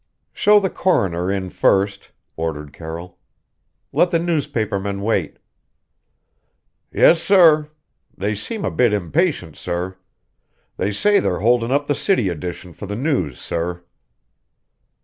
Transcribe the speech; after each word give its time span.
"Show 0.33 0.59
the 0.59 0.71
coroner 0.71 1.31
in 1.31 1.51
first," 1.51 2.09
ordered 2.35 2.73
Carroll. 2.73 3.19
"Let 3.93 4.09
the 4.09 4.17
newspapermen 4.17 5.01
wait." 5.03 5.37
"Yis, 6.91 7.21
sorr. 7.21 7.69
They 8.17 8.33
seem 8.33 8.65
a 8.65 8.71
bit 8.71 8.93
impatient, 8.93 9.57
sorr. 9.57 9.99
They 10.77 10.91
say 10.91 11.19
they're 11.19 11.41
holdin' 11.41 11.71
up 11.71 11.85
the 11.85 11.93
city 11.93 12.29
edition 12.29 12.73
for 12.73 12.87
the 12.87 12.95
news, 12.95 13.39
sorr." 13.39 13.83